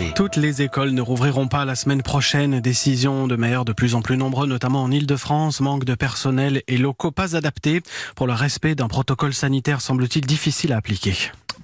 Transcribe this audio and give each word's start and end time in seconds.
danger. 0.00 0.12
Toutes 0.14 0.36
les 0.36 0.62
écoles 0.62 0.90
ne 0.90 1.02
rouvriront 1.02 1.48
pas 1.48 1.64
la 1.64 1.74
semaine 1.74 2.02
prochaine. 2.02 2.60
Décision 2.60 3.26
de 3.26 3.36
maires 3.36 3.64
de 3.64 3.72
plus 3.72 3.94
en 3.94 4.02
plus 4.02 4.16
nombreux, 4.16 4.46
notamment 4.46 4.82
en 4.82 4.90
Ile-de-France. 4.90 5.60
Manque 5.60 5.84
de 5.84 5.94
personnel 5.94 6.62
et 6.68 6.76
locaux 6.76 7.10
pas 7.10 7.36
adaptés 7.36 7.82
pour 8.16 8.26
le 8.26 8.32
respect 8.32 8.74
d'un 8.74 8.88
protocole 8.88 9.34
sanitaire 9.34 9.80
semble-t-il 9.80 10.26
difficile 10.26 10.72
à 10.72 10.78
appliquer. 10.78 11.14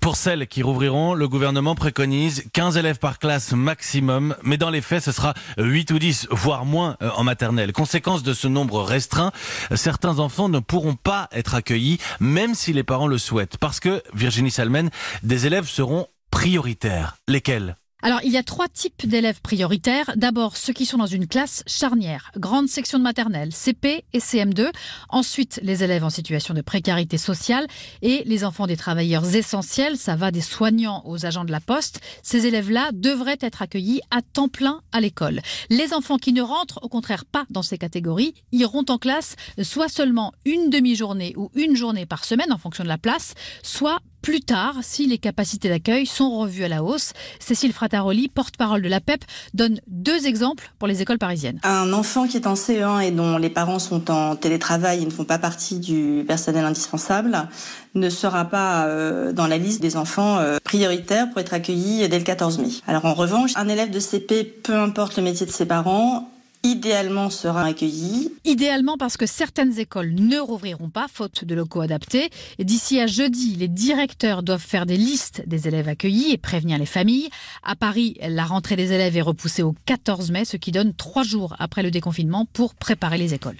Pour 0.00 0.16
celles 0.16 0.46
qui 0.46 0.62
rouvriront, 0.62 1.14
le 1.14 1.26
gouvernement 1.26 1.74
préconise 1.74 2.44
15 2.52 2.76
élèves 2.76 2.98
par 2.98 3.18
classe 3.18 3.52
maximum, 3.52 4.36
mais 4.42 4.58
dans 4.58 4.70
les 4.70 4.82
faits, 4.82 5.02
ce 5.02 5.10
sera 5.10 5.34
8 5.58 5.90
ou 5.90 5.98
10, 5.98 6.28
voire 6.30 6.64
moins 6.64 6.96
euh, 7.02 7.10
en 7.16 7.24
maternelle. 7.24 7.72
Conséquence 7.72 8.22
de 8.22 8.34
ce 8.34 8.46
nombre 8.46 8.82
restreint, 8.82 9.32
certains 9.74 10.18
enfants 10.18 10.48
ne 10.48 10.60
pourront 10.60 10.94
pas 10.94 11.28
être 11.32 11.54
accueillis, 11.54 11.98
même 12.20 12.54
si 12.54 12.72
les 12.72 12.84
parents 12.84 13.08
le 13.08 13.18
souhaitent, 13.18 13.56
parce 13.56 13.80
que, 13.80 14.02
Virginie 14.14 14.50
Salmen, 14.50 14.90
des 15.22 15.46
élèves 15.46 15.66
seront 15.66 16.06
prioritaires. 16.30 17.16
Lesquels? 17.26 17.76
Alors, 18.06 18.20
il 18.22 18.30
y 18.30 18.36
a 18.36 18.44
trois 18.44 18.68
types 18.68 19.08
d'élèves 19.08 19.40
prioritaires. 19.40 20.12
D'abord, 20.14 20.56
ceux 20.56 20.72
qui 20.72 20.86
sont 20.86 20.98
dans 20.98 21.06
une 21.06 21.26
classe 21.26 21.64
charnière, 21.66 22.30
grande 22.36 22.68
section 22.68 22.98
de 22.98 23.02
maternelle, 23.02 23.52
CP 23.52 24.04
et 24.12 24.18
CM2. 24.20 24.70
Ensuite, 25.08 25.58
les 25.64 25.82
élèves 25.82 26.04
en 26.04 26.10
situation 26.10 26.54
de 26.54 26.60
précarité 26.60 27.18
sociale 27.18 27.66
et 28.02 28.22
les 28.24 28.44
enfants 28.44 28.68
des 28.68 28.76
travailleurs 28.76 29.34
essentiels. 29.34 29.96
Ça 29.96 30.14
va 30.14 30.30
des 30.30 30.40
soignants 30.40 31.02
aux 31.04 31.26
agents 31.26 31.44
de 31.44 31.50
la 31.50 31.58
poste. 31.58 31.98
Ces 32.22 32.46
élèves-là 32.46 32.90
devraient 32.92 33.38
être 33.40 33.60
accueillis 33.60 34.02
à 34.12 34.22
temps 34.22 34.46
plein 34.46 34.82
à 34.92 35.00
l'école. 35.00 35.40
Les 35.68 35.92
enfants 35.92 36.18
qui 36.18 36.32
ne 36.32 36.42
rentrent, 36.42 36.78
au 36.82 36.88
contraire, 36.88 37.24
pas 37.24 37.44
dans 37.50 37.62
ces 37.62 37.76
catégories, 37.76 38.34
iront 38.52 38.84
en 38.88 38.98
classe 38.98 39.34
soit 39.64 39.88
seulement 39.88 40.32
une 40.44 40.70
demi-journée 40.70 41.34
ou 41.36 41.50
une 41.56 41.74
journée 41.74 42.06
par 42.06 42.24
semaine 42.24 42.52
en 42.52 42.58
fonction 42.58 42.84
de 42.84 42.88
la 42.88 42.98
place, 42.98 43.34
soit 43.64 43.98
plus 44.26 44.40
tard 44.40 44.78
si 44.82 45.06
les 45.06 45.18
capacités 45.18 45.68
d'accueil 45.68 46.04
sont 46.04 46.36
revues 46.36 46.64
à 46.64 46.68
la 46.68 46.82
hausse. 46.82 47.12
Cécile 47.38 47.72
Frataroli, 47.72 48.26
porte-parole 48.26 48.82
de 48.82 48.88
la 48.88 49.00
PEP, 49.00 49.24
donne 49.54 49.78
deux 49.86 50.26
exemples 50.26 50.72
pour 50.80 50.88
les 50.88 51.00
écoles 51.00 51.18
parisiennes. 51.18 51.60
Un 51.62 51.92
enfant 51.92 52.26
qui 52.26 52.36
est 52.36 52.48
en 52.48 52.54
CE1 52.54 53.02
et 53.02 53.12
dont 53.12 53.38
les 53.38 53.50
parents 53.50 53.78
sont 53.78 54.10
en 54.10 54.34
télétravail 54.34 55.00
et 55.00 55.06
ne 55.06 55.12
font 55.12 55.24
pas 55.24 55.38
partie 55.38 55.78
du 55.78 56.24
personnel 56.26 56.64
indispensable 56.64 57.48
ne 57.94 58.10
sera 58.10 58.46
pas 58.46 58.86
euh, 58.86 59.32
dans 59.32 59.46
la 59.46 59.58
liste 59.58 59.80
des 59.80 59.96
enfants 59.96 60.38
euh, 60.38 60.58
prioritaires 60.64 61.30
pour 61.30 61.38
être 61.38 61.54
accueillis 61.54 62.08
dès 62.08 62.18
le 62.18 62.24
14 62.24 62.58
mai. 62.58 62.70
Alors 62.88 63.04
en 63.04 63.14
revanche, 63.14 63.52
un 63.54 63.68
élève 63.68 63.90
de 63.90 64.00
CP, 64.00 64.42
peu 64.42 64.74
importe 64.74 65.16
le 65.16 65.22
métier 65.22 65.46
de 65.46 65.52
ses 65.52 65.66
parents, 65.66 66.28
idéalement 66.66 67.30
sera 67.30 67.62
accueilli. 67.64 68.32
Idéalement 68.44 68.96
parce 68.96 69.16
que 69.16 69.26
certaines 69.26 69.78
écoles 69.78 70.12
ne 70.14 70.38
rouvriront 70.38 70.90
pas, 70.90 71.06
faute 71.12 71.44
de 71.44 71.54
locaux 71.54 71.80
adaptés. 71.80 72.30
D'ici 72.58 73.00
à 73.00 73.06
jeudi, 73.06 73.54
les 73.54 73.68
directeurs 73.68 74.42
doivent 74.42 74.60
faire 74.60 74.84
des 74.84 74.96
listes 74.96 75.42
des 75.46 75.68
élèves 75.68 75.88
accueillis 75.88 76.32
et 76.32 76.38
prévenir 76.38 76.78
les 76.78 76.86
familles. 76.86 77.28
À 77.62 77.76
Paris, 77.76 78.16
la 78.20 78.44
rentrée 78.44 78.74
des 78.74 78.92
élèves 78.92 79.16
est 79.16 79.22
repoussée 79.22 79.62
au 79.62 79.76
14 79.86 80.32
mai, 80.32 80.44
ce 80.44 80.56
qui 80.56 80.72
donne 80.72 80.92
trois 80.92 81.22
jours 81.22 81.54
après 81.60 81.84
le 81.84 81.92
déconfinement 81.92 82.46
pour 82.52 82.74
préparer 82.74 83.18
les 83.18 83.32
écoles. 83.32 83.54